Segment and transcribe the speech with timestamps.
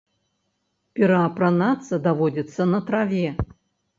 [0.99, 3.29] Пераапранацца даводзіцца на траве.